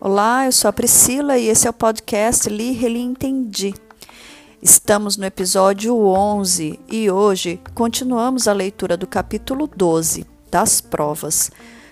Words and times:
Olá, 0.00 0.46
eu 0.46 0.52
sou 0.52 0.70
a 0.70 0.72
Priscila 0.72 1.36
e 1.36 1.48
esse 1.48 1.66
é 1.66 1.70
o 1.70 1.72
podcast 1.74 2.48
Li, 2.48 2.72
Reli, 2.72 3.02
Entendi. 3.02 3.74
Estamos 4.62 5.18
no 5.18 5.26
episódio 5.26 5.94
11 6.06 6.80
e 6.90 7.10
hoje 7.10 7.60
continuamos 7.74 8.48
a 8.48 8.54
leitura 8.54 8.96
do 8.96 9.06
capítulo 9.06 9.66
12 9.66 10.26
das 10.50 10.80
provas, 10.80 11.50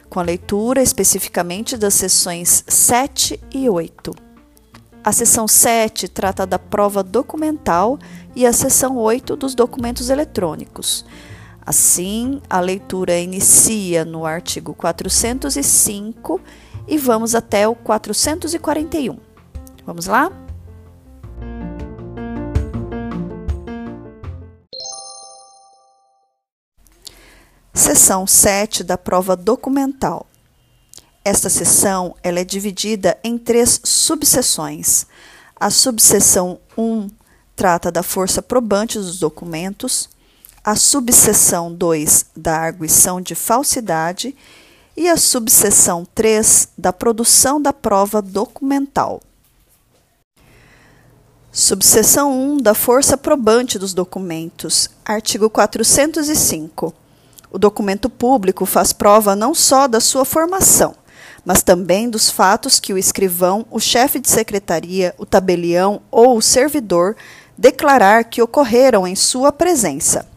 com 0.08 0.18
a 0.18 0.22
leitura 0.22 0.82
especificamente 0.82 1.76
das 1.76 1.92
sessões 1.92 2.64
7 2.66 3.38
e 3.54 3.68
8. 3.68 4.14
A 5.04 5.12
sessão 5.12 5.46
7 5.46 6.08
trata 6.08 6.46
da 6.46 6.58
prova 6.58 7.02
documental 7.02 7.98
e 8.34 8.46
a 8.46 8.52
sessão 8.54 8.96
8 8.96 9.36
dos 9.36 9.54
documentos 9.54 10.08
eletrônicos. 10.08 11.04
Assim, 11.64 12.40
a 12.48 12.60
leitura 12.60 13.18
inicia 13.18 14.04
no 14.04 14.24
artigo 14.24 14.74
405 14.74 16.40
e 16.88 16.98
vamos 16.98 17.34
até 17.34 17.68
o 17.68 17.74
441. 17.74 19.18
Vamos 19.86 20.06
lá? 20.06 20.30
Seção 27.72 28.26
7 28.26 28.84
da 28.84 28.98
prova 28.98 29.36
documental. 29.36 30.26
Esta 31.24 31.48
seção 31.48 32.14
ela 32.22 32.40
é 32.40 32.44
dividida 32.44 33.18
em 33.22 33.36
três 33.36 33.80
subseções. 33.84 35.06
A 35.54 35.70
subseção 35.70 36.58
1 36.76 37.08
trata 37.54 37.92
da 37.92 38.02
força 38.02 38.40
probante 38.40 38.98
dos 38.98 39.18
documentos, 39.18 40.08
a 40.62 40.76
subseção 40.76 41.72
2 41.72 42.26
da 42.36 42.58
arguição 42.58 43.20
de 43.20 43.34
falsidade 43.34 44.36
e 44.96 45.08
a 45.08 45.16
subseção 45.16 46.06
3 46.14 46.68
da 46.76 46.92
produção 46.92 47.60
da 47.60 47.72
prova 47.72 48.20
documental. 48.20 49.22
Subseção 51.50 52.38
1 52.38 52.58
da 52.58 52.74
força 52.74 53.16
probante 53.16 53.78
dos 53.78 53.94
documentos, 53.94 54.90
artigo 55.04 55.48
405. 55.48 56.94
O 57.50 57.58
documento 57.58 58.08
público 58.10 58.66
faz 58.66 58.92
prova 58.92 59.34
não 59.34 59.54
só 59.54 59.88
da 59.88 59.98
sua 59.98 60.24
formação, 60.24 60.94
mas 61.44 61.62
também 61.62 62.08
dos 62.08 62.30
fatos 62.30 62.78
que 62.78 62.92
o 62.92 62.98
escrivão, 62.98 63.66
o 63.70 63.80
chefe 63.80 64.20
de 64.20 64.28
secretaria, 64.28 65.14
o 65.18 65.24
tabelião 65.24 66.02
ou 66.10 66.36
o 66.36 66.42
servidor 66.42 67.16
declarar 67.56 68.24
que 68.24 68.42
ocorreram 68.42 69.06
em 69.06 69.16
sua 69.16 69.50
presença. 69.50 70.29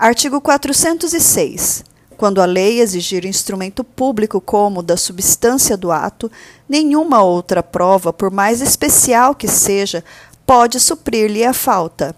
Artigo 0.00 0.40
406. 0.40 1.84
Quando 2.16 2.40
a 2.40 2.46
lei 2.46 2.80
exigir 2.80 3.26
instrumento 3.26 3.84
público 3.84 4.40
como 4.40 4.82
da 4.82 4.96
substância 4.96 5.76
do 5.76 5.92
ato, 5.92 6.32
nenhuma 6.66 7.22
outra 7.22 7.62
prova, 7.62 8.10
por 8.10 8.30
mais 8.30 8.62
especial 8.62 9.34
que 9.34 9.46
seja, 9.46 10.02
pode 10.46 10.80
suprir-lhe 10.80 11.44
a 11.44 11.52
falta. 11.52 12.16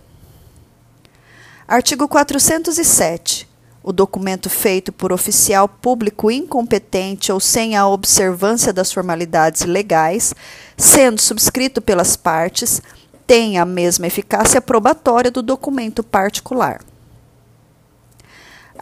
Artigo 1.67 2.07
407. 2.07 3.49
O 3.83 3.93
documento 3.93 4.49
feito 4.49 4.93
por 4.93 5.13
oficial 5.13 5.67
público 5.67 6.31
incompetente 6.31 7.33
ou 7.33 7.41
sem 7.41 7.75
a 7.75 7.89
observância 7.89 8.73
das 8.73 8.93
formalidades 8.93 9.63
legais, 9.63 10.33
sendo 10.77 11.21
subscrito 11.21 11.83
pelas 11.83 12.15
partes, 12.15 12.81
tem 13.27 13.59
a 13.59 13.65
mesma 13.65 14.07
eficácia 14.07 14.63
probatória 14.63 15.33
do 15.33 15.43
documento 15.43 16.05
particular. 16.05 16.81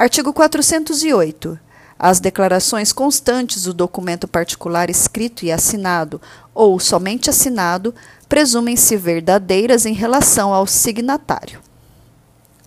Artigo 0.00 0.32
408. 0.32 1.60
As 1.98 2.20
declarações 2.20 2.90
constantes 2.90 3.64
do 3.64 3.74
documento 3.74 4.26
particular 4.26 4.88
escrito 4.88 5.44
e 5.44 5.52
assinado, 5.52 6.18
ou 6.54 6.80
somente 6.80 7.28
assinado, 7.28 7.94
presumem-se 8.26 8.96
verdadeiras 8.96 9.84
em 9.84 9.92
relação 9.92 10.54
ao 10.54 10.66
signatário. 10.66 11.60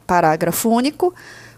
Parágrafo 0.06 0.70
único. 0.70 1.12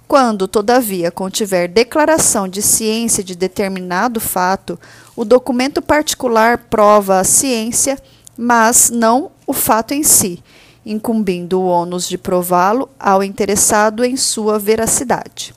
Quando, 0.08 0.47
todavia, 0.47 1.12
contiver 1.12 1.68
declaração 1.68 2.47
de 2.47 2.62
ciência 2.62 3.22
de 3.22 3.36
determinado 3.36 4.22
fato, 4.22 4.80
o 5.13 5.25
documento 5.25 5.81
particular 5.81 6.57
prova 6.69 7.19
a 7.19 7.25
ciência, 7.25 8.00
mas 8.38 8.90
não 8.90 9.30
o 9.46 9.52
fato 9.52 9.94
em 9.94 10.03
si, 10.03 10.42
incumbindo 10.86 11.59
o 11.59 11.66
ônus 11.66 12.07
de 12.07 12.18
prová-lo 12.18 12.88
ao 12.97 13.22
interessado 13.22 14.06
em 14.06 14.16
sua 14.16 14.57
veracidade. 14.57 15.53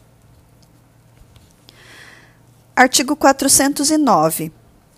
Artigo 2.79 3.17
409. 3.17 4.53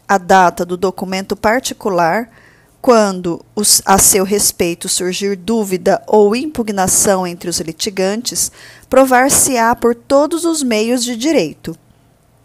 A 0.06 0.18
data 0.18 0.66
do 0.66 0.76
documento 0.76 1.34
particular 1.34 2.28
quando 2.78 3.42
os, 3.56 3.80
a 3.86 3.96
seu 3.96 4.22
respeito 4.22 4.86
surgir 4.86 5.34
dúvida 5.34 6.02
ou 6.06 6.36
impugnação 6.36 7.26
entre 7.26 7.48
os 7.48 7.58
litigantes, 7.58 8.52
provar-se-á 8.90 9.74
por 9.74 9.94
todos 9.94 10.44
os 10.44 10.62
meios 10.62 11.02
de 11.02 11.16
direito. 11.16 11.74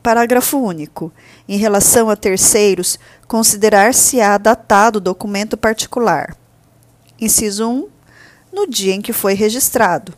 Parágrafo 0.02 0.58
único. 0.58 1.12
Em 1.50 1.58
relação 1.58 2.10
a 2.10 2.16
terceiros, 2.16 2.98
considerar-se-á 3.28 4.38
datado 4.38 5.00
o 5.00 5.02
documento 5.02 5.58
particular. 5.58 6.34
Inciso 7.20 7.70
1. 7.70 7.90
No 8.54 8.68
dia 8.70 8.94
em 8.94 9.02
que 9.02 9.12
foi 9.12 9.34
registrado. 9.34 10.14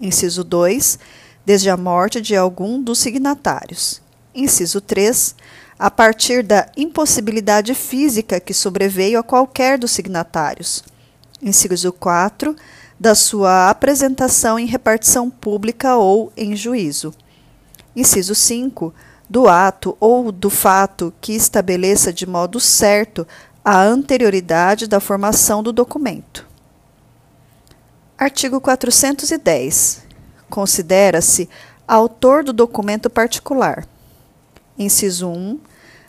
Inciso 0.00 0.42
2. 0.42 0.98
Desde 1.44 1.68
a 1.68 1.76
morte 1.76 2.18
de 2.18 2.34
algum 2.34 2.82
dos 2.82 2.98
signatários. 2.98 4.07
Inciso 4.34 4.80
3 4.80 5.34
a 5.78 5.90
partir 5.90 6.42
da 6.42 6.68
impossibilidade 6.76 7.74
física 7.74 8.40
que 8.40 8.52
sobreveio 8.52 9.18
a 9.18 9.22
qualquer 9.22 9.78
dos 9.78 9.92
signatários. 9.92 10.82
Inciso 11.40 11.92
4. 11.92 12.54
Da 12.98 13.14
sua 13.14 13.70
apresentação 13.70 14.58
em 14.58 14.66
repartição 14.66 15.30
pública 15.30 15.96
ou 15.96 16.32
em 16.36 16.56
juízo. 16.56 17.14
Inciso 17.94 18.34
5. 18.34 18.92
Do 19.30 19.48
ato 19.48 19.96
ou 20.00 20.32
do 20.32 20.50
fato 20.50 21.12
que 21.20 21.32
estabeleça 21.32 22.12
de 22.12 22.26
modo 22.26 22.58
certo 22.58 23.26
a 23.64 23.80
anterioridade 23.80 24.86
da 24.86 24.98
formação 24.98 25.62
do 25.62 25.72
documento. 25.72 26.46
Artigo 28.16 28.60
410. 28.60 30.02
Considera-se 30.50 31.48
autor 31.86 32.42
do 32.42 32.52
documento 32.52 33.08
particular. 33.08 33.86
Inciso 34.78 35.28
1 35.28 35.58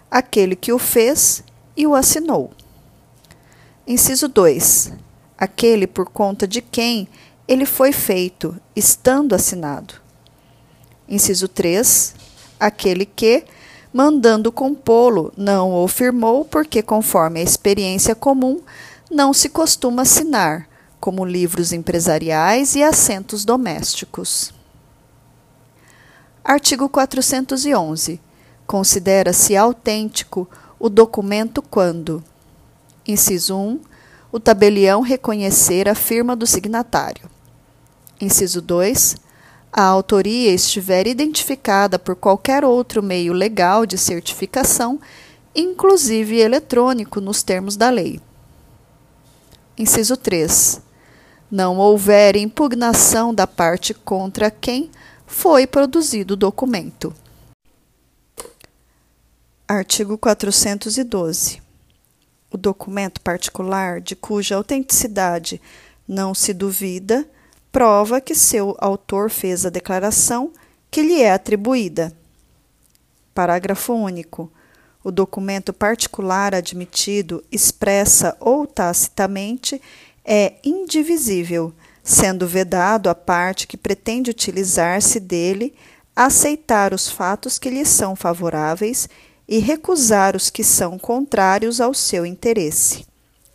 aquele 0.10 0.56
que 0.56 0.74
o 0.74 0.80
fez 0.80 1.44
e 1.76 1.86
o 1.86 1.96
assinou. 1.96 2.52
Inciso 3.86 4.28
2. 4.28 4.94
Aquele 5.38 5.88
por 5.88 6.10
conta 6.10 6.48
de 6.48 6.62
quem 6.62 7.08
ele 7.48 7.66
foi 7.66 7.92
feito, 7.92 8.56
estando 8.76 9.34
assinado. 9.34 9.96
Inciso 11.08 11.48
3. 11.48 12.16
Aquele 12.60 13.06
que, 13.06 13.46
mandando 13.94 14.52
compô-lo, 14.52 15.34
não 15.36 15.74
o 15.74 15.88
firmou, 15.88 16.46
porque, 16.46 16.84
conforme 16.84 17.40
a 17.40 17.44
experiência 17.44 18.14
comum, 18.14 18.62
não 19.10 19.34
se 19.34 19.50
costuma 19.50 20.04
assinar, 20.04 20.68
como 21.00 21.26
livros 21.26 21.72
empresariais 21.72 22.76
e 22.76 22.84
assentos 22.84 23.46
domésticos. 23.46 24.54
Artigo 26.44 26.90
411. 26.90 28.20
Considera-se 28.70 29.58
autêntico 29.58 30.48
o 30.80 30.90
documento 30.90 31.60
quando: 31.60 32.24
inciso 33.04 33.58
1. 33.58 33.80
O 34.32 34.40
tabelião 34.40 35.02
reconhecer 35.02 35.90
a 35.90 35.96
firma 35.96 36.36
do 36.36 36.46
signatário. 36.46 37.28
Inciso 38.22 38.62
2. 38.62 39.18
A 39.74 39.82
autoria 39.82 40.54
estiver 40.54 41.08
identificada 41.08 41.98
por 41.98 42.16
qualquer 42.16 42.64
outro 42.64 43.02
meio 43.02 43.34
legal 43.34 43.88
de 43.88 43.98
certificação, 43.98 45.00
inclusive 45.56 46.38
eletrônico, 46.38 47.20
nos 47.20 47.42
termos 47.42 47.76
da 47.76 47.90
lei. 47.90 48.22
Inciso 49.76 50.16
3. 50.16 50.80
Não 51.50 51.80
houver 51.80 52.36
impugnação 52.36 53.34
da 53.34 53.48
parte 53.48 53.96
contra 53.96 54.52
quem 54.52 54.92
foi 55.26 55.66
produzido 55.66 56.36
o 56.36 56.38
documento. 56.38 57.12
Artigo 59.72 60.18
412. 60.18 61.62
O 62.50 62.58
documento 62.58 63.22
particular 63.22 64.02
de 64.02 64.16
cuja 64.16 64.56
autenticidade 64.56 65.62
não 66.08 66.34
se 66.34 66.56
duvida 66.56 67.24
prova 67.72 68.20
que 68.20 68.34
seu 68.34 68.76
autor 68.80 69.30
fez 69.30 69.68
a 69.68 69.70
declaração 69.70 70.52
que 70.90 71.04
lhe 71.04 71.22
é 71.22 71.32
atribuída. 71.32 72.12
Parágrafo 73.32 73.94
único. 73.94 74.52
O 75.04 75.12
documento 75.12 75.72
particular 75.72 76.56
admitido, 76.56 77.44
expressa 77.52 78.36
ou 78.40 78.66
tacitamente, 78.66 79.80
é 80.26 80.56
indivisível, 80.64 81.72
sendo 82.04 82.48
vedado 82.48 83.08
a 83.08 83.14
parte 83.14 83.68
que 83.68 83.78
pretende 83.78 84.32
utilizar-se 84.32 85.20
dele 85.20 85.76
aceitar 86.16 86.92
os 86.92 87.08
fatos 87.08 87.60
que 87.60 87.70
lhe 87.70 87.86
são 87.86 88.16
favoráveis 88.16 89.08
e 89.52 89.58
recusar 89.58 90.36
os 90.36 90.52
que 90.52 90.64
são 90.64 91.00
contrários 91.00 91.82
ao 91.82 91.92
seu 91.92 92.24
interesse, 92.24 93.04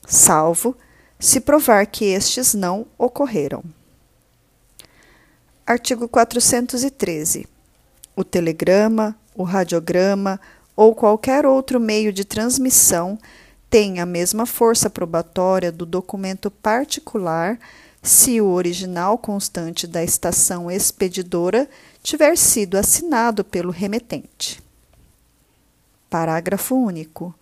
salvo 0.04 0.76
se 1.20 1.38
provar 1.38 1.86
que 1.86 2.06
estes 2.06 2.52
não 2.52 2.84
ocorreram. 2.98 3.62
Artigo 5.64 6.08
413. 6.08 7.46
O 8.16 8.24
telegrama, 8.24 9.16
o 9.36 9.44
radiograma 9.44 10.40
ou 10.74 10.96
qualquer 10.96 11.46
outro 11.46 11.78
meio 11.78 12.12
de 12.12 12.24
transmissão 12.24 13.16
tem 13.70 14.00
a 14.00 14.06
mesma 14.06 14.46
força 14.46 14.90
probatória 14.90 15.70
do 15.70 15.86
documento 15.86 16.50
particular 16.50 17.56
se 18.02 18.40
o 18.40 18.48
original 18.48 19.16
constante 19.16 19.86
da 19.86 20.02
estação 20.02 20.68
expedidora 20.68 21.68
tiver 22.02 22.36
sido 22.36 22.76
assinado 22.76 23.44
pelo 23.44 23.70
remetente. 23.70 24.63
Parágrafo 26.14 26.76
único. 26.76 27.34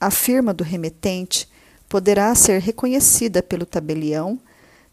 A 0.00 0.12
firma 0.12 0.54
do 0.54 0.62
remetente 0.62 1.48
poderá 1.88 2.32
ser 2.36 2.60
reconhecida 2.60 3.42
pelo 3.42 3.66
tabelião, 3.66 4.38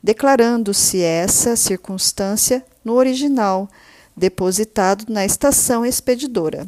declarando-se 0.02 1.00
essa 1.00 1.56
circunstância 1.56 2.66
no 2.84 2.94
original, 2.94 3.70
depositado 4.18 5.06
na 5.14 5.24
estação 5.24 5.86
expedidora. 5.86 6.68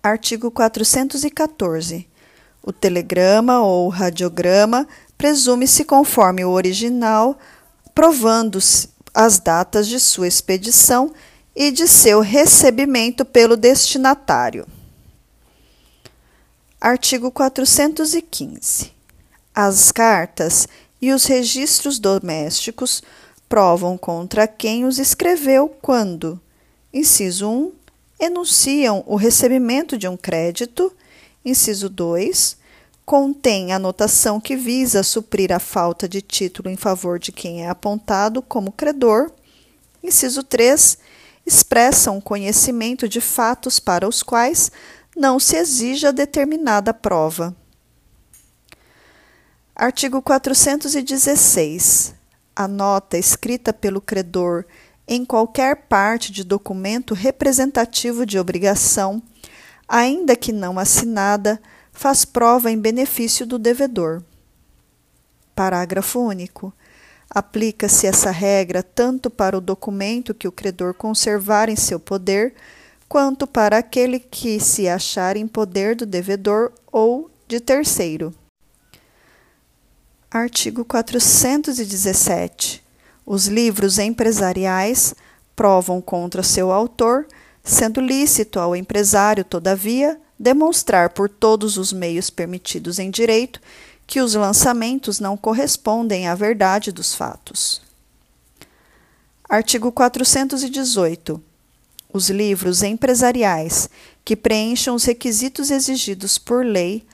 Artigo 0.00 0.52
414. 0.52 2.08
O 2.62 2.72
telegrama 2.72 3.60
ou 3.60 3.88
radiograma 3.88 4.86
presume-se 5.18 5.84
conforme 5.84 6.44
o 6.44 6.50
original, 6.50 7.36
provando-se 7.92 8.88
as 9.12 9.40
datas 9.40 9.88
de 9.88 9.98
sua 9.98 10.28
expedição 10.28 11.12
e 11.54 11.70
de 11.70 11.86
seu 11.86 12.20
recebimento 12.20 13.24
pelo 13.24 13.56
destinatário. 13.56 14.66
Artigo 16.80 17.30
415. 17.30 18.92
As 19.54 19.92
cartas 19.92 20.68
e 21.00 21.12
os 21.12 21.24
registros 21.26 21.98
domésticos 21.98 23.02
provam 23.48 23.96
contra 23.96 24.48
quem 24.48 24.84
os 24.84 24.98
escreveu 24.98 25.68
quando, 25.80 26.40
inciso 26.92 27.48
1, 27.48 27.72
enunciam 28.18 29.04
o 29.06 29.16
recebimento 29.16 29.96
de 29.96 30.08
um 30.08 30.16
crédito, 30.16 30.92
inciso 31.44 31.88
2, 31.88 32.56
contém 33.04 33.72
anotação 33.72 34.40
que 34.40 34.56
visa 34.56 35.02
suprir 35.02 35.52
a 35.52 35.58
falta 35.58 36.08
de 36.08 36.22
título 36.22 36.70
em 36.70 36.76
favor 36.76 37.18
de 37.18 37.32
quem 37.32 37.62
é 37.62 37.68
apontado 37.68 38.40
como 38.42 38.72
credor. 38.72 39.30
Inciso 40.02 40.42
3. 40.42 40.98
Expressam 41.46 42.20
conhecimento 42.20 43.08
de 43.08 43.20
fatos 43.20 43.78
para 43.78 44.08
os 44.08 44.22
quais 44.22 44.70
não 45.16 45.38
se 45.38 45.56
exija 45.56 46.12
determinada 46.12 46.94
prova. 46.94 47.54
Artigo 49.74 50.22
416. 50.22 52.14
A 52.56 52.68
nota 52.68 53.18
escrita 53.18 53.72
pelo 53.72 54.00
credor 54.00 54.64
em 55.06 55.24
qualquer 55.24 55.86
parte 55.88 56.32
de 56.32 56.44
documento 56.44 57.12
representativo 57.12 58.24
de 58.24 58.38
obrigação, 58.38 59.22
ainda 59.86 60.34
que 60.34 60.52
não 60.52 60.78
assinada, 60.78 61.60
faz 61.92 62.24
prova 62.24 62.70
em 62.70 62.78
benefício 62.78 63.46
do 63.46 63.58
devedor. 63.58 64.22
Parágrafo 65.54 66.20
único. 66.20 66.72
Aplica-se 67.34 68.06
essa 68.06 68.30
regra 68.30 68.80
tanto 68.80 69.28
para 69.28 69.58
o 69.58 69.60
documento 69.60 70.32
que 70.32 70.46
o 70.46 70.52
credor 70.52 70.94
conservar 70.94 71.68
em 71.68 71.74
seu 71.74 71.98
poder, 71.98 72.54
quanto 73.08 73.44
para 73.44 73.78
aquele 73.78 74.20
que 74.20 74.60
se 74.60 74.88
achar 74.88 75.36
em 75.36 75.48
poder 75.48 75.96
do 75.96 76.06
devedor 76.06 76.72
ou 76.92 77.28
de 77.48 77.58
terceiro. 77.58 78.32
Artigo 80.30 80.84
417. 80.84 82.82
Os 83.26 83.46
livros 83.46 83.98
empresariais 83.98 85.14
provam 85.56 86.00
contra 86.00 86.42
seu 86.42 86.70
autor, 86.70 87.26
sendo 87.64 88.00
lícito 88.00 88.60
ao 88.60 88.76
empresário, 88.76 89.44
todavia, 89.44 90.20
demonstrar 90.38 91.10
por 91.10 91.28
todos 91.28 91.76
os 91.76 91.92
meios 91.92 92.30
permitidos 92.30 92.98
em 92.98 93.10
direito 93.10 93.60
que 94.06 94.20
os 94.20 94.34
lançamentos 94.34 95.20
não 95.20 95.36
correspondem 95.36 96.28
à 96.28 96.34
verdade 96.34 96.92
dos 96.92 97.14
fatos. 97.14 97.82
Artigo 99.48 99.92
418. 99.92 101.42
Os 102.12 102.30
livros 102.30 102.82
empresariais 102.82 103.88
que 104.24 104.36
preencham 104.36 104.94
os 104.94 105.04
requisitos 105.04 105.70
exigidos 105.70 106.38
por 106.38 106.64
lei 106.64 107.04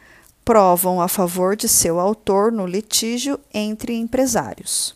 provam 0.45 1.01
a 1.01 1.09
favor 1.09 1.57
de 1.57 1.69
seu 1.69 2.01
autor 2.01 2.53
no 2.53 2.67
litígio 2.67 3.39
entre 3.53 3.95
empresários. 3.95 4.95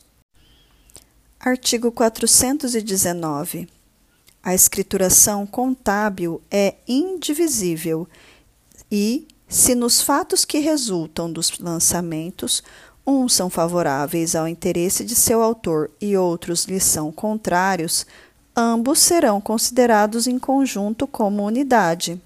Artigo 1.38 1.92
419. 1.92 3.68
A 4.42 4.54
escrituração 4.54 5.46
contábil 5.46 6.40
é 6.50 6.74
indivisível 6.86 8.08
e, 8.90 9.26
se 9.54 9.76
nos 9.76 10.02
fatos 10.02 10.44
que 10.44 10.58
resultam 10.58 11.32
dos 11.32 11.60
lançamentos, 11.60 12.60
uns 13.06 13.34
são 13.34 13.48
favoráveis 13.48 14.34
ao 14.34 14.48
interesse 14.48 15.04
de 15.04 15.14
seu 15.14 15.40
autor 15.40 15.92
e 16.00 16.16
outros 16.16 16.64
lhe 16.64 16.80
são 16.80 17.12
contrários, 17.12 18.04
ambos 18.56 18.98
serão 18.98 19.40
considerados 19.40 20.26
em 20.26 20.40
conjunto 20.40 21.06
como 21.06 21.44
unidade. 21.44 22.20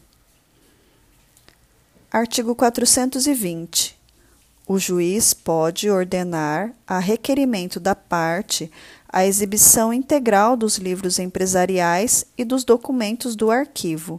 Artigo 2.10 2.54
420. 2.54 3.94
O 4.66 4.78
juiz 4.78 5.34
pode 5.34 5.90
ordenar, 5.90 6.72
a 6.86 6.98
requerimento 6.98 7.78
da 7.78 7.94
parte, 7.94 8.72
a 9.06 9.26
exibição 9.26 9.92
integral 9.92 10.56
dos 10.56 10.78
livros 10.78 11.18
empresariais 11.18 12.24
e 12.38 12.44
dos 12.44 12.64
documentos 12.64 13.36
do 13.36 13.50
arquivo. 13.50 14.18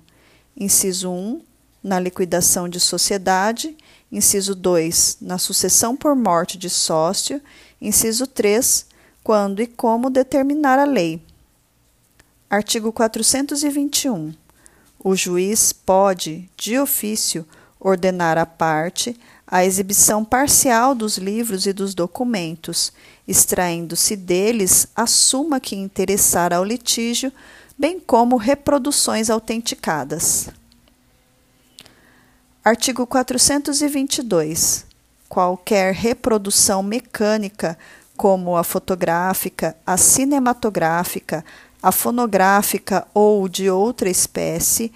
Inciso 0.55 1.09
1, 1.09 1.48
na 1.83 1.99
liquidação 1.99 2.67
de 2.67 2.79
sociedade. 2.79 3.75
Inciso 4.11 4.55
2, 4.55 5.17
na 5.21 5.37
sucessão 5.37 5.95
por 5.95 6.15
morte 6.15 6.57
de 6.57 6.69
sócio. 6.69 7.41
Inciso 7.81 8.25
3, 8.25 8.85
quando 9.23 9.61
e 9.61 9.67
como 9.67 10.09
determinar 10.09 10.79
a 10.79 10.85
lei. 10.85 11.21
Artigo 12.49 12.91
421. 12.91 14.33
O 15.01 15.15
juiz 15.15 15.71
pode, 15.71 16.49
de 16.57 16.77
ofício, 16.77 17.45
ordenar 17.79 18.37
à 18.37 18.45
parte 18.45 19.15
a 19.47 19.65
exibição 19.65 20.23
parcial 20.23 20.93
dos 20.93 21.17
livros 21.17 21.65
e 21.65 21.73
dos 21.73 21.95
documentos, 21.95 22.91
extraindo-se 23.27 24.15
deles 24.15 24.87
a 24.95 25.07
suma 25.07 25.59
que 25.59 25.75
interessar 25.75 26.53
ao 26.53 26.63
litígio, 26.63 27.31
bem 27.77 27.99
como 27.99 28.35
reproduções 28.35 29.29
autenticadas. 29.29 30.49
Artigo 32.63 33.07
422. 33.07 34.85
Qualquer 35.29 35.93
reprodução 35.93 36.83
mecânica, 36.83 37.77
como 38.17 38.57
a 38.57 38.65
fotográfica, 38.65 39.77
a 39.87 39.95
cinematográfica, 39.95 41.45
a 41.81 41.89
fonográfica 41.89 43.07
ou 43.13 43.47
de 43.47 43.69
outra 43.69 44.09
espécie, 44.09 44.91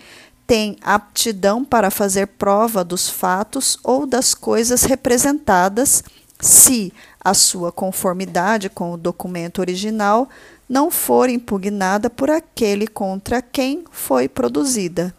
tem 0.45 0.75
aptidão 0.81 1.63
para 1.63 1.89
fazer 1.89 2.27
prova 2.27 2.83
dos 2.83 3.09
fatos 3.09 3.77
ou 3.81 4.05
das 4.05 4.33
coisas 4.33 4.83
representadas, 4.83 6.03
se 6.41 6.91
a 7.23 7.33
sua 7.33 7.71
conformidade 7.71 8.69
com 8.69 8.91
o 8.91 8.97
documento 8.97 9.59
original 9.59 10.27
não 10.67 10.91
for 10.91 11.29
impugnada 11.29 12.09
por 12.09 12.29
aquele 12.29 12.87
contra 12.87 13.41
quem 13.41 13.85
foi 13.89 14.27
produzida. 14.27 15.15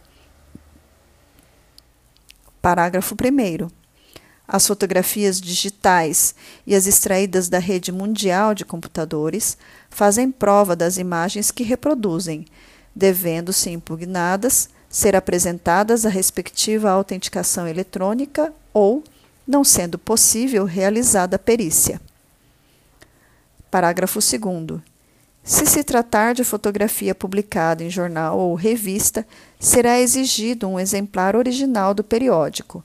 Parágrafo 2.65 3.13
1. 3.13 3.67
As 4.47 4.65
fotografias 4.65 5.39
digitais 5.39 6.33
e 6.65 6.73
as 6.73 6.87
extraídas 6.87 7.47
da 7.47 7.59
rede 7.59 7.91
mundial 7.91 8.55
de 8.55 8.65
computadores 8.65 9.55
fazem 9.87 10.31
prova 10.31 10.75
das 10.75 10.97
imagens 10.97 11.51
que 11.51 11.61
reproduzem, 11.63 12.47
devendo 12.95 13.53
ser 13.53 13.69
impugnadas 13.69 14.67
ser 14.89 15.15
apresentadas 15.15 16.07
a 16.07 16.09
respectiva 16.09 16.89
autenticação 16.89 17.67
eletrônica 17.67 18.51
ou, 18.73 19.03
não 19.45 19.63
sendo 19.63 19.99
possível, 19.99 20.65
realizada 20.65 21.35
a 21.35 21.39
perícia. 21.39 22.01
Parágrafo 23.69 24.17
2. 24.17 24.94
Se 25.45 25.67
se 25.67 25.83
tratar 25.83 26.33
de 26.33 26.43
fotografia 26.43 27.13
publicada 27.13 27.83
em 27.83 27.89
jornal 27.89 28.39
ou 28.39 28.55
revista, 28.55 29.23
será 29.59 29.99
exigido 29.99 30.67
um 30.67 30.79
exemplar 30.79 31.35
original 31.35 31.93
do 31.93 32.03
periódico, 32.03 32.83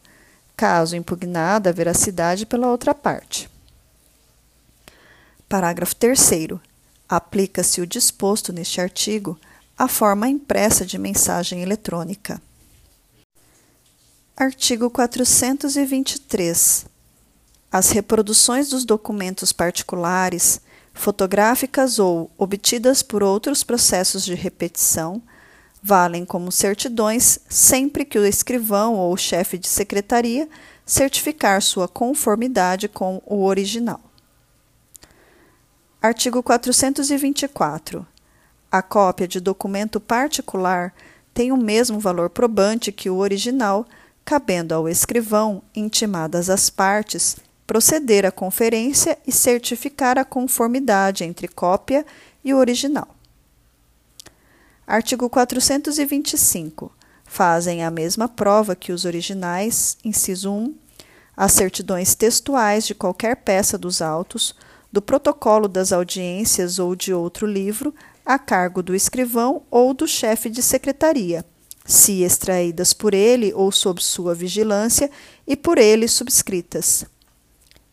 caso 0.55 0.95
impugnada 0.95 1.71
a 1.71 1.73
veracidade 1.73 2.45
pela 2.45 2.69
outra 2.71 2.95
parte. 2.95 3.49
Parágrafo 5.49 5.97
3. 5.97 6.31
Aplica-se 7.09 7.81
o 7.81 7.87
disposto 7.87 8.53
neste 8.53 8.79
artigo 8.79 9.41
à 9.77 9.89
forma 9.89 10.29
impressa 10.29 10.85
de 10.85 10.99
mensagem 10.99 11.63
eletrônica. 11.63 12.43
Artigo 14.37 14.91
423. 14.91 16.85
As 17.73 17.91
reproduções 17.91 18.69
dos 18.69 18.85
documentos 18.85 19.51
particulares, 19.51 20.61
fotográficas 21.01 21.99
ou 21.99 22.31
obtidas 22.37 23.03
por 23.03 23.23
outros 23.23 23.65
processos 23.65 24.25
de 24.25 24.35
repetição, 24.35 25.23
valem 25.83 26.27
como 26.27 26.53
certidões 26.53 27.41
sempre 27.49 28.05
que 28.05 28.19
o 28.19 28.27
escrivão 28.27 28.95
ou 28.95 29.13
o 29.13 29.17
chefe 29.17 29.57
de 29.57 29.67
secretaria 29.67 30.47
certificar 30.85 31.63
sua 31.63 31.89
conformidade 31.89 32.87
com 32.87 33.23
o 33.25 33.45
original. 33.45 34.01
Artigo 36.03 36.43
424. 36.43 38.07
A 38.71 38.83
cópia 38.83 39.27
de 39.27 39.41
documento 39.41 39.99
particular 39.99 40.95
tem 41.33 41.51
o 41.51 41.57
mesmo 41.57 41.99
valor 41.99 42.29
probante 42.29 42.93
que 42.93 43.09
o 43.09 43.17
original, 43.17 43.87
cabendo 44.25 44.75
ao 44.75 44.89
escrivão, 44.89 45.63
intimadas 45.75 46.51
as 46.51 46.69
partes, 46.69 47.37
proceder 47.71 48.27
à 48.27 48.33
conferência 48.33 49.17
e 49.25 49.31
certificar 49.31 50.19
a 50.19 50.25
conformidade 50.25 51.23
entre 51.23 51.47
cópia 51.47 52.05
e 52.45 52.53
original. 52.53 53.07
Artigo 54.85 55.31
425. 55.31 56.91
Fazem 57.25 57.85
a 57.85 57.89
mesma 57.89 58.27
prova 58.27 58.75
que 58.75 58.91
os 58.91 59.05
originais, 59.05 59.97
inciso 60.05 60.51
1, 60.51 60.75
as 61.37 61.53
certidões 61.53 62.13
textuais 62.17 62.85
de 62.89 62.93
qualquer 62.93 63.37
peça 63.37 63.79
dos 63.79 64.03
autos 64.03 64.53
do 64.91 65.01
protocolo 65.01 65.69
das 65.69 65.93
audiências 65.93 66.81
ou 66.81 66.97
de 66.97 67.15
outro 67.15 67.47
livro, 67.47 67.95
a 68.27 68.37
cargo 68.37 68.83
do 68.83 68.97
escrivão 68.97 69.63
ou 69.71 69.95
do 69.95 70.09
chefe 70.09 70.51
de 70.51 70.61
secretaria, 70.61 71.45
se 71.87 72.25
extraídas 72.25 72.93
por 72.93 73.15
ele 73.15 73.55
ou 73.55 73.71
sob 73.71 74.03
sua 74.03 74.35
vigilância 74.35 75.09
e 75.47 75.57
por 75.57 75.79
ele 75.79 76.09
subscritas. 76.09 77.07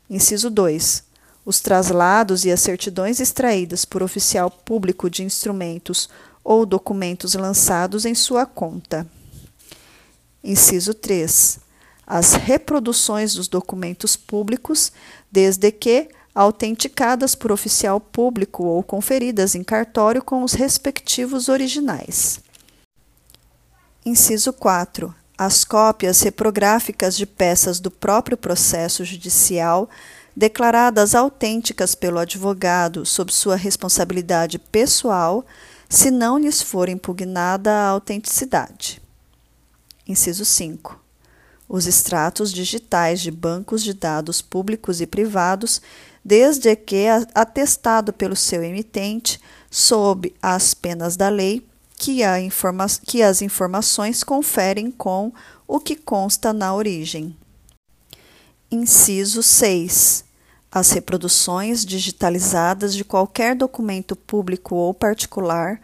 Inciso 0.10 0.50
2. 0.50 1.04
Os 1.46 1.60
traslados 1.60 2.46
e 2.46 2.52
as 2.52 2.60
certidões 2.60 3.20
extraídas 3.20 3.86
por 3.86 4.04
oficial 4.04 4.50
público 4.50 5.10
de 5.10 5.24
instrumentos 5.24 6.10
ou 6.44 6.66
documentos 6.66 7.34
lançados 7.34 8.06
em 8.06 8.16
sua 8.16 8.46
conta. 8.46 9.08
Inciso 10.44 10.94
3. 10.94 11.60
As 12.06 12.34
reproduções 12.34 13.34
dos 13.34 13.48
documentos 13.50 14.16
públicos, 14.16 14.94
desde 15.30 15.72
que 15.72 16.10
autenticadas 16.34 17.34
por 17.36 17.52
oficial 17.52 18.00
público 18.00 18.64
ou 18.64 18.84
conferidas 18.84 19.56
em 19.56 19.64
cartório 19.64 20.24
com 20.24 20.44
os 20.44 20.54
respectivos 20.54 21.50
originais. 21.50 22.40
Inciso 24.06 24.54
4. 24.54 25.14
As 25.38 25.64
cópias 25.64 26.22
reprográficas 26.22 27.16
de 27.16 27.26
peças 27.26 27.80
do 27.80 27.92
próprio 27.92 28.36
processo 28.36 29.06
judicial 29.06 29.90
declaradas 30.36 31.14
autênticas 31.14 31.96
pelo 31.96 32.20
advogado 32.20 33.06
sob 33.06 33.32
sua 33.32 33.56
responsabilidade 33.56 34.60
pessoal, 34.60 35.46
se 35.90 36.12
não 36.12 36.38
lhes 36.38 36.62
for 36.62 36.90
impugnada 36.90 37.72
a 37.72 37.88
autenticidade. 37.88 39.02
Inciso 40.08 40.46
5 40.46 41.08
os 41.70 41.86
extratos 41.86 42.54
digitais 42.54 43.20
de 43.20 43.30
bancos 43.30 43.84
de 43.84 43.94
dados 43.94 44.42
públicos 44.42 45.02
e 45.02 45.08
privados 45.08 45.82
desde 46.24 46.76
que 46.76 47.08
atestado 47.34 48.14
pelo 48.14 48.36
seu 48.36 48.64
emitente, 48.64 49.40
sob 49.70 50.34
as 50.42 50.74
penas 50.74 51.16
da 51.16 51.30
lei, 51.30 51.66
que, 51.98 52.20
que 53.06 53.24
as 53.24 53.42
informações 53.42 54.24
conferem 54.24 54.92
com 54.92 55.34
o 55.68 55.80
que 55.80 55.96
consta 55.96 56.54
na 56.54 56.74
origem. 56.74 57.36
Inciso 58.72 59.42
6. 59.42 60.24
As 60.72 60.92
reproduções 60.92 61.86
digitalizadas 61.86 62.94
de 62.94 63.04
qualquer 63.04 63.56
documento 63.56 64.16
público 64.16 64.76
ou 64.76 64.94
particular, 64.94 65.82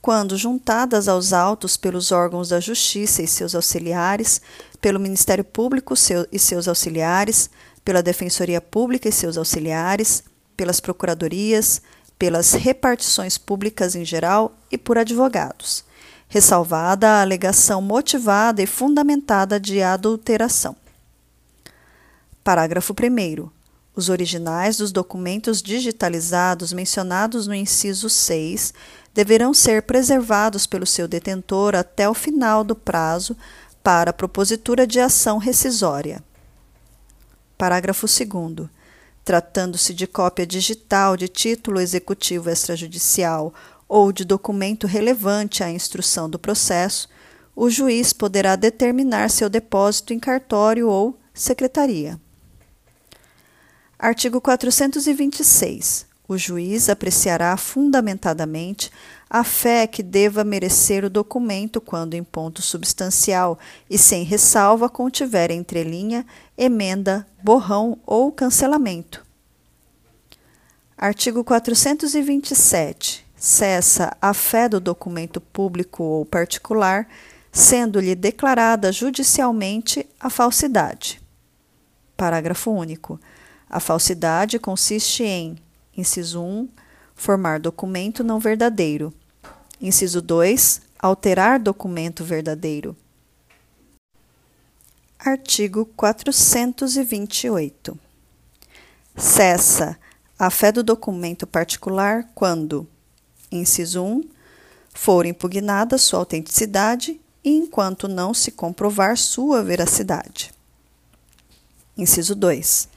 quando 0.00 0.36
juntadas 0.36 1.08
aos 1.08 1.32
autos 1.32 1.76
pelos 1.76 2.12
órgãos 2.12 2.50
da 2.50 2.60
Justiça 2.60 3.22
e 3.22 3.26
seus 3.26 3.54
auxiliares, 3.54 4.40
pelo 4.80 5.00
Ministério 5.00 5.44
Público 5.44 5.96
seu, 5.96 6.26
e 6.30 6.38
seus 6.38 6.68
auxiliares, 6.68 7.50
pela 7.84 8.02
Defensoria 8.02 8.60
Pública 8.60 9.08
e 9.08 9.12
seus 9.12 9.36
auxiliares, 9.36 10.22
pelas 10.56 10.78
procuradorias, 10.78 11.82
pelas 12.18 12.52
repartições 12.52 13.36
públicas 13.36 13.94
em 13.94 14.04
geral 14.04 14.56
e 14.70 14.78
por 14.78 14.98
advogados, 14.98 15.84
ressalvada 16.28 17.08
a 17.08 17.20
alegação 17.20 17.80
motivada 17.82 18.62
e 18.62 18.66
fundamentada 18.66 19.60
de 19.60 19.82
adulteração. 19.82 20.74
Parágrafo 22.42 22.92
1. 22.94 23.50
Os 23.94 24.08
originais 24.08 24.76
dos 24.76 24.92
documentos 24.92 25.62
digitalizados 25.62 26.72
mencionados 26.72 27.46
no 27.46 27.54
inciso 27.54 28.08
6 28.08 28.74
deverão 29.14 29.54
ser 29.54 29.82
preservados 29.82 30.66
pelo 30.66 30.86
seu 30.86 31.08
detentor 31.08 31.74
até 31.74 32.08
o 32.08 32.12
final 32.12 32.62
do 32.62 32.76
prazo 32.76 33.36
para 33.82 34.12
propositura 34.12 34.86
de 34.86 35.00
ação 35.00 35.38
rescisória. 35.38 36.22
Parágrafo 37.56 38.06
2. 38.06 38.68
Tratando-se 39.26 39.92
de 39.92 40.06
cópia 40.06 40.46
digital 40.46 41.16
de 41.16 41.26
título 41.26 41.80
executivo 41.80 42.48
extrajudicial 42.48 43.52
ou 43.88 44.12
de 44.12 44.24
documento 44.24 44.86
relevante 44.86 45.64
à 45.64 45.68
instrução 45.68 46.30
do 46.30 46.38
processo, 46.38 47.08
o 47.56 47.68
juiz 47.68 48.12
poderá 48.12 48.54
determinar 48.54 49.28
seu 49.28 49.50
depósito 49.50 50.14
em 50.14 50.20
cartório 50.20 50.88
ou 50.88 51.18
secretaria. 51.34 52.20
Artigo 53.98 54.40
426. 54.40 56.06
O 56.28 56.38
juiz 56.38 56.88
apreciará 56.88 57.56
fundamentadamente 57.56 58.92
a 59.28 59.42
fé 59.42 59.86
que 59.86 60.02
deva 60.02 60.44
merecer 60.44 61.04
o 61.04 61.10
documento 61.10 61.80
quando 61.80 62.14
em 62.14 62.22
ponto 62.22 62.62
substancial 62.62 63.58
e 63.90 63.98
sem 63.98 64.22
ressalva 64.22 64.88
contiver 64.88 65.50
entrelinha, 65.50 66.24
emenda, 66.56 67.26
borrão 67.42 67.98
ou 68.06 68.30
cancelamento. 68.30 69.24
Artigo 70.96 71.44
427. 71.44 73.26
Cessa 73.36 74.16
a 74.22 74.32
fé 74.32 74.68
do 74.68 74.80
documento 74.80 75.40
público 75.40 76.02
ou 76.02 76.24
particular, 76.24 77.06
sendo-lhe 77.52 78.14
declarada 78.14 78.90
judicialmente 78.90 80.06
a 80.18 80.30
falsidade. 80.30 81.20
Parágrafo 82.16 82.70
único. 82.70 83.20
A 83.68 83.78
falsidade 83.78 84.58
consiste 84.58 85.22
em, 85.22 85.56
inciso 85.94 86.42
1, 86.42 86.68
formar 87.16 87.58
documento 87.58 88.22
não 88.22 88.38
verdadeiro. 88.38 89.12
Inciso 89.80 90.20
2. 90.20 90.82
Alterar 90.98 91.58
documento 91.58 92.22
verdadeiro. 92.22 92.94
Artigo 95.18 95.86
428. 95.96 97.98
Cessa 99.16 99.98
a 100.38 100.50
fé 100.50 100.70
do 100.70 100.82
documento 100.82 101.46
particular 101.46 102.28
quando, 102.34 102.86
inciso 103.50 104.04
1, 104.04 104.22
for 104.92 105.24
impugnada 105.24 105.96
sua 105.96 106.18
autenticidade 106.18 107.18
e 107.42 107.56
enquanto 107.56 108.06
não 108.06 108.34
se 108.34 108.50
comprovar 108.50 109.16
sua 109.16 109.62
veracidade. 109.62 110.52
Inciso 111.96 112.34
2. 112.34 112.88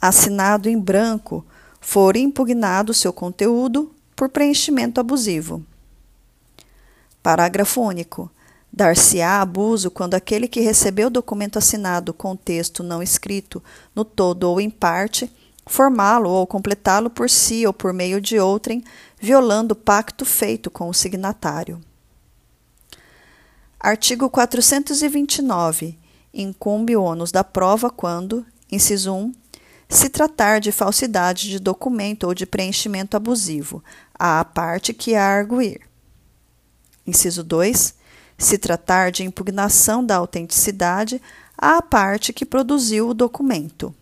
Assinado 0.00 0.68
em 0.68 0.78
branco 0.78 1.44
for 1.88 2.16
impugnado 2.16 2.92
seu 2.92 3.12
conteúdo 3.12 3.94
por 4.16 4.28
preenchimento 4.28 5.00
abusivo. 5.00 5.64
Parágrafo 7.22 7.80
único. 7.80 8.28
Dar-se-á 8.72 9.40
abuso 9.40 9.88
quando 9.88 10.14
aquele 10.14 10.48
que 10.48 10.58
recebeu 10.58 11.06
o 11.06 11.10
documento 11.10 11.58
assinado 11.58 12.12
com 12.12 12.34
texto 12.34 12.82
não 12.82 13.00
escrito, 13.00 13.62
no 13.94 14.04
todo 14.04 14.50
ou 14.50 14.60
em 14.60 14.68
parte, 14.68 15.30
formá-lo 15.64 16.28
ou 16.28 16.44
completá-lo 16.44 17.08
por 17.08 17.30
si 17.30 17.64
ou 17.64 17.72
por 17.72 17.92
meio 17.92 18.20
de 18.20 18.36
outrem, 18.36 18.82
violando 19.20 19.70
o 19.70 19.76
pacto 19.76 20.24
feito 20.24 20.68
com 20.72 20.88
o 20.88 20.94
signatário. 20.94 21.80
Artigo 23.78 24.28
429. 24.28 25.96
Incumbe 26.34 26.96
o 26.96 27.02
ônus 27.04 27.30
da 27.30 27.44
prova 27.44 27.90
quando, 27.90 28.44
inciso 28.72 29.14
1, 29.14 29.32
se 29.88 30.08
tratar 30.08 30.60
de 30.60 30.72
falsidade 30.72 31.48
de 31.48 31.58
documento 31.58 32.24
ou 32.24 32.34
de 32.34 32.44
preenchimento 32.44 33.16
abusivo, 33.16 33.82
à 34.14 34.44
parte 34.44 34.92
que 34.92 35.14
a 35.14 35.24
arguir. 35.24 35.80
Inciso 37.06 37.44
2. 37.44 37.94
Se 38.36 38.58
tratar 38.58 39.10
de 39.10 39.22
impugnação 39.22 40.04
da 40.04 40.16
autenticidade, 40.16 41.22
à 41.56 41.80
parte 41.80 42.32
que 42.32 42.44
produziu 42.44 43.08
o 43.08 43.14
documento. 43.14 43.94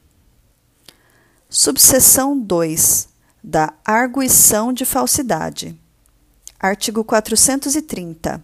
Subseção 1.49 2.38
2. 2.38 3.09
da 3.43 3.75
arguição 3.85 4.73
de 4.73 4.87
falsidade. 4.87 5.79
Artigo 6.59 7.05
430. 7.05 8.43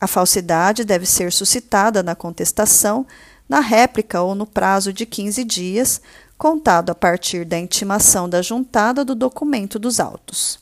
A 0.00 0.06
falsidade 0.06 0.84
deve 0.84 1.06
ser 1.06 1.32
suscitada 1.32 2.04
na 2.04 2.14
contestação, 2.14 3.04
na 3.48 3.58
réplica 3.58 4.22
ou 4.22 4.34
no 4.34 4.46
prazo 4.46 4.92
de 4.92 5.04
15 5.04 5.44
dias, 5.44 6.00
contado 6.42 6.90
a 6.90 6.94
partir 6.96 7.44
da 7.44 7.56
intimação 7.56 8.28
da 8.28 8.42
juntada 8.42 9.04
do 9.04 9.14
documento 9.14 9.78
dos 9.78 10.00
autos. 10.00 10.58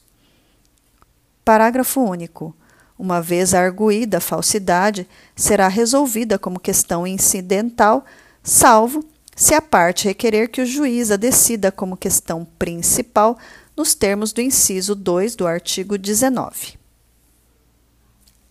Parágrafo 1.43 2.03
único. 2.03 2.55
Uma 2.99 3.23
vez 3.23 3.55
arguída 3.55 4.19
a 4.19 4.21
falsidade, 4.21 5.09
será 5.35 5.69
resolvida 5.69 6.39
como 6.39 6.61
questão 6.61 7.07
incidental, 7.07 8.05
salvo 8.43 9.03
se 9.35 9.55
a 9.55 9.63
parte 9.63 10.07
requerer 10.07 10.51
que 10.51 10.61
o 10.61 10.67
juiz 10.67 11.11
a 11.11 11.17
decida 11.17 11.73
como 11.73 11.97
questão 11.97 12.47
principal 12.59 13.39
nos 13.75 13.95
termos 13.95 14.35
do 14.35 14.43
inciso 14.43 14.95
2 14.95 15.35
do 15.35 15.47
artigo 15.47 15.97
19. 15.97 16.79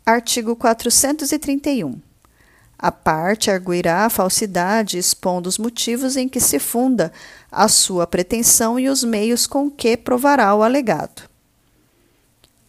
Artigo 0.04 0.56
431. 0.56 2.09
A 2.82 2.94
parte 2.94 3.52
arguirá 3.52 4.06
a 4.06 4.10
falsidade 4.10 4.98
expondo 4.98 5.50
os 5.50 5.58
motivos 5.58 6.16
em 6.16 6.30
que 6.30 6.40
se 6.40 6.58
funda 6.60 7.12
a 7.52 7.68
sua 7.68 8.08
pretensão 8.08 8.80
e 8.80 8.88
os 8.88 9.04
meios 9.04 9.46
com 9.46 9.70
que 9.70 9.98
provará 9.98 10.56
o 10.56 10.64
alegado. 10.64 11.24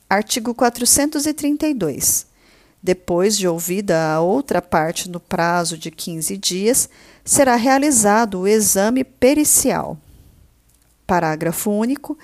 Artigo 0.08 0.52
432. 0.52 2.26
Depois 2.82 3.36
de 3.36 3.46
ouvida 3.46 4.12
a 4.12 4.20
outra 4.20 4.60
parte 4.60 5.08
no 5.08 5.20
prazo 5.20 5.78
de 5.78 5.92
15 5.92 6.36
dias, 6.36 6.90
será 7.24 7.54
realizado 7.54 8.40
o 8.40 8.48
exame 8.48 9.04
pericial. 9.04 9.96
Parágrafo 11.06 11.70
único. 11.70 12.18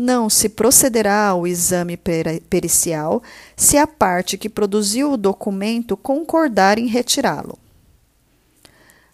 Não 0.00 0.30
se 0.30 0.48
procederá 0.48 1.26
ao 1.26 1.44
exame 1.44 1.96
pericial 1.96 3.20
se 3.56 3.76
a 3.76 3.84
parte 3.84 4.38
que 4.38 4.48
produziu 4.48 5.10
o 5.10 5.16
documento 5.16 5.96
concordar 5.96 6.78
em 6.78 6.86
retirá-lo. 6.86 7.58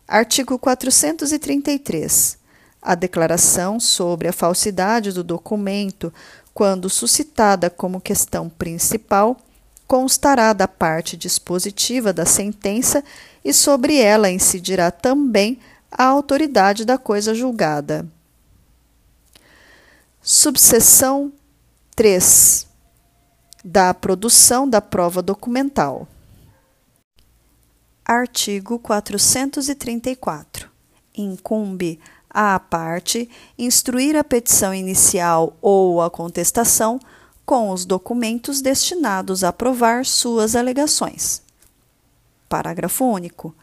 Artigo 0.07 0.59
433. 0.59 2.37
A 2.83 2.95
declaração 2.95 3.81
sobre 3.81 4.29
a 4.29 4.33
falsidade 4.33 5.11
do 5.11 5.25
documento, 5.25 6.13
quando 6.53 6.91
suscitada 6.91 7.71
como 7.71 7.99
questão 7.99 8.51
principal, 8.51 9.39
constará 9.89 10.53
da 10.53 10.69
parte 10.69 11.17
dispositiva 11.17 12.13
da 12.13 12.27
sentença 12.27 13.03
e 13.43 13.55
sobre 13.55 13.97
ela 13.97 14.31
incidirá 14.31 14.91
também 14.91 15.59
a 15.91 16.05
autoridade 16.05 16.85
da 16.85 16.99
coisa 16.99 17.35
julgada. 17.35 18.07
Subseção 20.27 21.31
3 21.95 22.67
da 23.63 23.93
produção 23.93 24.67
da 24.67 24.81
prova 24.81 25.21
documental. 25.21 26.09
Artigo 28.03 28.79
434. 28.79 30.71
Incumbe 31.15 32.01
à 32.31 32.59
parte 32.59 33.29
instruir 33.59 34.17
a 34.17 34.25
petição 34.25 34.73
inicial 34.73 35.59
ou 35.61 36.01
a 36.01 36.09
contestação 36.09 36.99
com 37.45 37.69
os 37.69 37.85
documentos 37.85 38.63
destinados 38.63 39.45
a 39.45 39.53
provar 39.53 40.07
suas 40.07 40.57
alegações. 40.57 41.43
Parágrafo 42.49 43.05
único. 43.05 43.55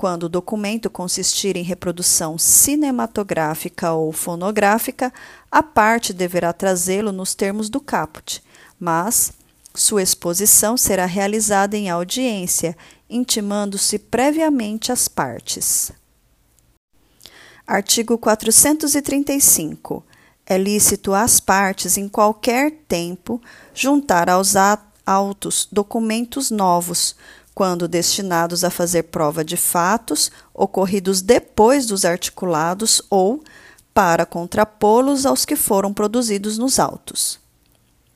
Quando 0.00 0.22
o 0.22 0.28
documento 0.30 0.88
consistir 0.88 1.58
em 1.58 1.62
reprodução 1.62 2.38
cinematográfica 2.38 3.92
ou 3.92 4.10
fonográfica, 4.12 5.12
a 5.52 5.62
parte 5.62 6.14
deverá 6.14 6.54
trazê-lo 6.54 7.12
nos 7.12 7.34
termos 7.34 7.68
do 7.68 7.82
caput, 7.82 8.42
mas 8.78 9.30
sua 9.74 10.02
exposição 10.02 10.74
será 10.74 11.04
realizada 11.04 11.76
em 11.76 11.90
audiência, 11.90 12.74
intimando-se 13.10 13.98
previamente 13.98 14.90
as 14.90 15.06
partes. 15.06 15.92
Artigo 17.66 18.16
435 18.16 20.02
é 20.46 20.56
lícito 20.56 21.12
às 21.12 21.40
partes, 21.40 21.98
em 21.98 22.08
qualquer 22.08 22.70
tempo, 22.88 23.38
juntar 23.74 24.30
aos 24.30 24.54
autos 25.04 25.68
documentos 25.70 26.50
novos, 26.50 27.14
quando 27.54 27.88
destinados 27.88 28.64
a 28.64 28.70
fazer 28.70 29.04
prova 29.04 29.44
de 29.44 29.56
fatos 29.56 30.30
ocorridos 30.54 31.20
depois 31.20 31.86
dos 31.86 32.04
articulados 32.04 33.02
ou 33.10 33.42
para 33.92 34.24
contrapô-los 34.24 35.26
aos 35.26 35.44
que 35.44 35.56
foram 35.56 35.92
produzidos 35.92 36.56
nos 36.56 36.78
autos. 36.78 37.38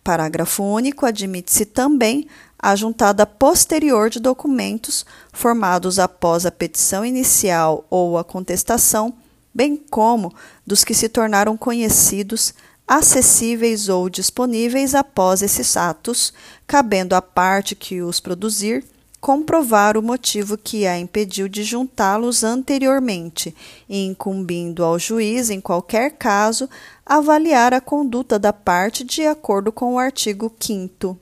Parágrafo 0.02 0.62
único. 0.62 1.06
Admite-se 1.06 1.64
também 1.64 2.28
a 2.58 2.76
juntada 2.76 3.26
posterior 3.26 4.08
de 4.08 4.20
documentos 4.20 5.04
formados 5.32 5.98
após 5.98 6.46
a 6.46 6.50
petição 6.50 7.04
inicial 7.04 7.84
ou 7.90 8.16
a 8.16 8.24
contestação 8.24 9.14
bem 9.54 9.76
como 9.76 10.34
dos 10.66 10.82
que 10.82 10.94
se 10.94 11.08
tornaram 11.08 11.56
conhecidos, 11.56 12.52
acessíveis 12.86 13.88
ou 13.88 14.10
disponíveis 14.10 14.94
após 14.94 15.42
esses 15.42 15.76
atos, 15.76 16.34
cabendo 16.66 17.14
à 17.14 17.22
parte 17.22 17.76
que 17.76 18.02
os 18.02 18.18
produzir 18.18 18.84
comprovar 19.24 19.96
o 19.96 20.02
motivo 20.02 20.58
que 20.58 20.86
a 20.86 20.98
impediu 20.98 21.48
de 21.48 21.64
juntá-los 21.64 22.44
anteriormente 22.44 23.56
incumbindo 23.88 24.84
ao 24.84 24.98
juiz, 24.98 25.48
em 25.48 25.62
qualquer 25.62 26.10
caso, 26.18 26.68
avaliar 27.06 27.72
a 27.72 27.80
conduta 27.80 28.38
da 28.38 28.52
parte 28.52 29.02
de 29.02 29.26
acordo 29.26 29.72
com 29.72 29.94
o 29.94 29.98
artigo 29.98 30.54
5 30.60 31.18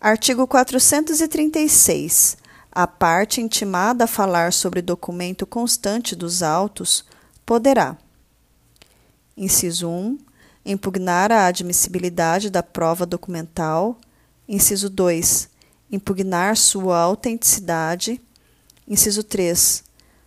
Artigo 0.00 0.46
436. 0.46 2.36
A 2.70 2.86
parte 2.86 3.40
intimada 3.40 4.04
a 4.04 4.06
falar 4.06 4.52
sobre 4.52 4.80
documento 4.80 5.44
constante 5.44 6.14
dos 6.14 6.40
autos 6.40 7.04
poderá: 7.44 7.98
inciso 9.36 9.88
1. 9.88 10.18
Impugnar 10.64 11.32
a 11.32 11.46
admissibilidade 11.46 12.48
da 12.48 12.62
prova 12.62 13.04
documental. 13.04 13.98
Inciso 14.48 14.88
2. 14.88 15.50
Impugnar 15.92 16.56
sua 16.56 16.98
autenticidade. 16.98 18.20
Inciso 18.86 19.24
3. 19.24 19.82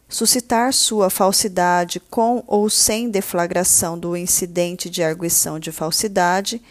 Suscitar 0.10 0.74
sua 0.74 1.10
falsidade 1.10 2.02
com 2.02 2.44
ou 2.46 2.70
sem 2.70 3.10
deflagração 3.10 3.98
do 3.98 4.18
incidente 4.18 4.90
de 4.90 5.02
arguição 5.02 5.58
de 5.58 5.72
falsidade. 5.72 6.62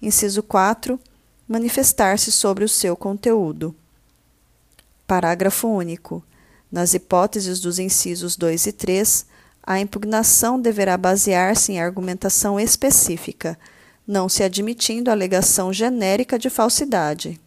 Inciso 0.00 0.42
4. 0.42 1.00
Manifestar-se 1.48 2.30
sobre 2.30 2.64
o 2.64 2.68
seu 2.68 2.96
conteúdo. 2.96 3.74
Parágrafo 5.04 5.66
único. 5.66 6.22
Nas 6.70 6.94
hipóteses 6.94 7.58
dos 7.58 7.80
incisos 7.80 8.36
2 8.36 8.66
e 8.66 8.72
3, 8.72 9.26
a 9.64 9.80
impugnação 9.80 10.60
deverá 10.60 10.96
basear-se 10.96 11.72
em 11.72 11.80
argumentação 11.80 12.60
específica, 12.60 13.58
não 14.06 14.28
se 14.28 14.42
admitindo 14.44 15.10
alegação 15.10 15.72
genérica 15.72 16.38
de 16.38 16.48
falsidade. 16.48 17.40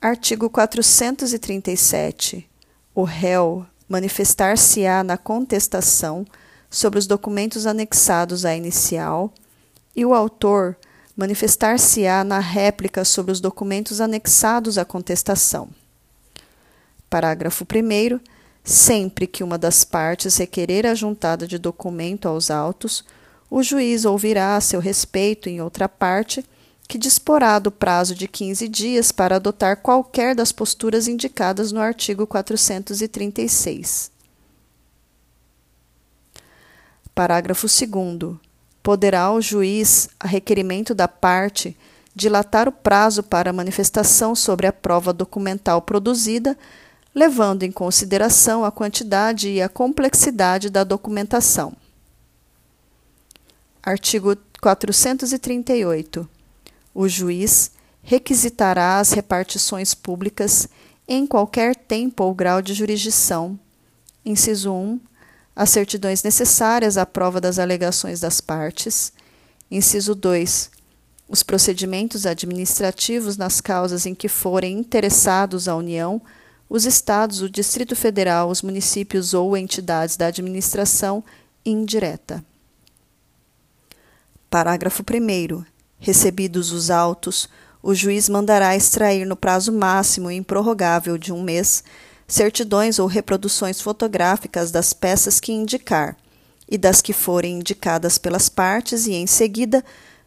Artigo 0.00 0.48
437. 0.48 2.48
O 2.94 3.02
réu 3.02 3.66
manifestar-se-á 3.88 5.02
na 5.02 5.18
contestação 5.18 6.24
sobre 6.70 7.00
os 7.00 7.06
documentos 7.08 7.66
anexados 7.66 8.44
à 8.44 8.54
inicial 8.54 9.34
e 9.96 10.06
o 10.06 10.14
autor 10.14 10.76
manifestar-se-á 11.16 12.22
na 12.22 12.38
réplica 12.38 13.04
sobre 13.04 13.32
os 13.32 13.40
documentos 13.40 14.00
anexados 14.00 14.78
à 14.78 14.84
contestação. 14.84 15.68
Parágrafo 17.10 17.64
1. 17.64 18.20
Sempre 18.62 19.26
que 19.26 19.42
uma 19.42 19.58
das 19.58 19.82
partes 19.82 20.36
requerer 20.36 20.86
a 20.86 20.94
juntada 20.94 21.44
de 21.44 21.58
documento 21.58 22.28
aos 22.28 22.52
autos, 22.52 23.04
o 23.50 23.64
juiz 23.64 24.04
ouvirá 24.04 24.54
a 24.54 24.60
seu 24.60 24.78
respeito 24.78 25.48
em 25.48 25.60
outra 25.60 25.88
parte 25.88 26.44
que 26.88 26.96
disporá 26.96 27.58
do 27.58 27.70
prazo 27.70 28.14
de 28.14 28.26
15 28.26 28.66
dias 28.66 29.12
para 29.12 29.36
adotar 29.36 29.76
qualquer 29.76 30.34
das 30.34 30.50
posturas 30.50 31.06
indicadas 31.06 31.70
no 31.70 31.80
artigo 31.80 32.26
436. 32.26 34.10
Parágrafo 37.14 37.66
2 37.66 38.36
poderá 38.82 39.30
o 39.30 39.40
juiz, 39.42 40.08
a 40.18 40.26
requerimento 40.26 40.94
da 40.94 41.06
parte, 41.06 41.76
dilatar 42.14 42.66
o 42.66 42.72
prazo 42.72 43.22
para 43.22 43.52
manifestação 43.52 44.34
sobre 44.34 44.66
a 44.66 44.72
prova 44.72 45.12
documental 45.12 45.82
produzida, 45.82 46.56
levando 47.14 47.64
em 47.64 47.70
consideração 47.70 48.64
a 48.64 48.72
quantidade 48.72 49.50
e 49.50 49.60
a 49.60 49.68
complexidade 49.68 50.70
da 50.70 50.84
documentação. 50.84 51.76
Artigo 53.82 54.34
438. 54.62 56.37
O 56.94 57.08
juiz 57.08 57.70
requisitará 58.02 58.98
as 58.98 59.12
repartições 59.12 59.94
públicas 59.94 60.68
em 61.06 61.26
qualquer 61.26 61.74
tempo 61.74 62.24
ou 62.24 62.34
grau 62.34 62.60
de 62.60 62.74
jurisdição. 62.74 63.58
Inciso 64.24 64.72
1 64.72 65.00
as 65.58 65.70
certidões 65.70 66.22
necessárias 66.22 66.96
à 66.96 67.04
prova 67.04 67.40
das 67.40 67.58
alegações 67.58 68.20
das 68.20 68.40
partes. 68.40 69.12
Inciso 69.68 70.14
2. 70.14 70.70
Os 71.28 71.42
procedimentos 71.42 72.24
administrativos 72.24 73.36
nas 73.36 73.60
causas 73.60 74.06
em 74.06 74.14
que 74.14 74.28
forem 74.28 74.78
interessados 74.78 75.66
a 75.66 75.74
União, 75.74 76.22
os 76.70 76.86
Estados, 76.86 77.42
o 77.42 77.50
Distrito 77.50 77.96
Federal, 77.96 78.50
os 78.50 78.62
municípios 78.62 79.34
ou 79.34 79.56
entidades 79.56 80.16
da 80.16 80.28
administração 80.28 81.24
indireta. 81.66 82.44
Parágrafo 84.48 85.02
1. 85.02 85.64
Recebidos 85.98 86.72
os 86.72 86.90
autos, 86.90 87.48
o 87.82 87.94
juiz 87.94 88.28
mandará 88.28 88.76
extrair 88.76 89.26
no 89.26 89.36
prazo 89.36 89.72
máximo 89.72 90.30
e 90.30 90.36
improrrogável 90.36 91.18
de 91.18 91.32
um 91.32 91.42
mês 91.42 91.82
certidões 92.26 92.98
ou 92.98 93.06
reproduções 93.06 93.80
fotográficas 93.80 94.70
das 94.70 94.92
peças 94.92 95.40
que 95.40 95.52
indicar 95.52 96.16
e 96.70 96.76
das 96.76 97.00
que 97.00 97.12
forem 97.12 97.58
indicadas 97.58 98.18
pelas 98.18 98.48
partes 98.48 99.06
e, 99.06 99.14
em 99.14 99.26
seguida, 99.26 99.82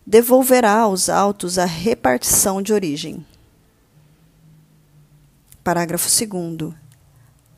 devolverá 0.06 0.80
aos 0.80 1.08
autos 1.10 1.60
a 1.60 1.66
repartição 1.66 2.62
de 2.62 2.74
origem. 2.74 3.24
Parágrafo 5.64 6.10
2. 6.10 6.74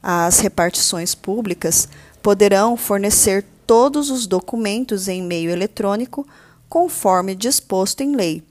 As 0.01 0.39
repartições 0.39 1.15
públicas 1.15 1.87
poderão 2.21 2.75
fornecer 2.75 3.45
todos 3.65 4.09
os 4.09 4.27
documentos 4.27 5.07
em 5.07 5.21
meio 5.21 5.49
eletrônico, 5.49 6.27
conforme 6.73 7.35
disposto 7.35 8.01
em 8.01 8.15
lei, 8.15 8.41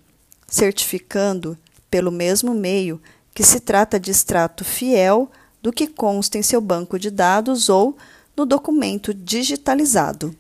certificando, 0.47 1.59
pelo 1.91 2.13
mesmo 2.13 2.55
meio, 2.55 3.03
que 3.35 3.43
se 3.43 3.59
trata 3.59 3.99
de 3.99 4.13
extrato 4.13 4.65
fiel 4.65 5.29
do 5.61 5.73
que 5.73 5.89
consta 5.89 6.39
em 6.39 6.43
seu 6.43 6.61
banco 6.61 7.01
de 7.01 7.11
dados 7.11 7.69
ou 7.69 7.97
no 8.37 8.47
documento 8.47 9.13
digitalizado. 9.13 10.33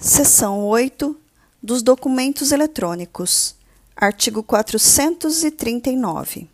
Seção 0.00 0.64
8 0.64 1.14
dos 1.62 1.82
documentos 1.82 2.52
eletrônicos. 2.52 3.54
Artigo 3.94 4.42
439. 4.42 6.48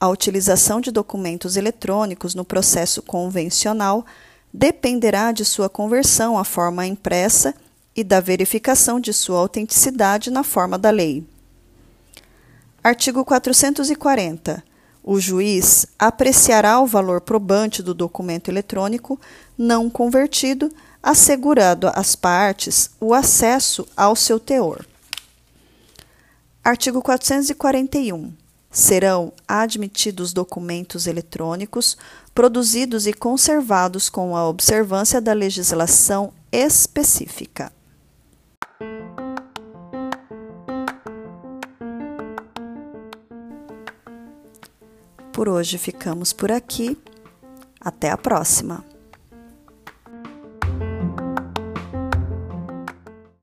A 0.00 0.08
utilização 0.08 0.80
de 0.80 0.90
documentos 0.90 1.58
eletrônicos 1.58 2.34
no 2.34 2.42
processo 2.42 3.02
convencional 3.02 4.06
dependerá 4.56 5.32
de 5.32 5.44
sua 5.44 5.68
conversão 5.68 6.38
à 6.38 6.44
forma 6.44 6.86
impressa 6.86 7.52
e 7.96 8.04
da 8.04 8.20
verificação 8.20 9.00
de 9.00 9.12
sua 9.12 9.40
autenticidade 9.40 10.30
na 10.30 10.44
forma 10.44 10.78
da 10.78 10.90
lei. 10.90 11.26
Artigo 12.82 13.24
440. 13.24 14.62
O 15.02 15.18
juiz 15.18 15.86
apreciará 15.98 16.78
o 16.78 16.86
valor 16.86 17.20
probante 17.20 17.82
do 17.82 17.92
documento 17.92 18.48
eletrônico 18.48 19.20
não 19.58 19.90
convertido, 19.90 20.70
assegurando 21.02 21.90
às 21.92 22.14
partes 22.14 22.90
o 23.00 23.12
acesso 23.12 23.86
ao 23.96 24.14
seu 24.14 24.38
teor. 24.38 24.86
Artigo 26.62 27.02
441. 27.02 28.43
Serão 28.74 29.32
admitidos 29.46 30.32
documentos 30.32 31.06
eletrônicos 31.06 31.96
produzidos 32.34 33.06
e 33.06 33.12
conservados 33.12 34.10
com 34.10 34.36
a 34.36 34.48
observância 34.48 35.20
da 35.20 35.32
legislação 35.32 36.32
específica. 36.50 37.72
Por 45.32 45.48
hoje 45.48 45.78
ficamos 45.78 46.32
por 46.32 46.50
aqui. 46.50 46.98
Até 47.80 48.10
a 48.10 48.16
próxima! 48.16 48.93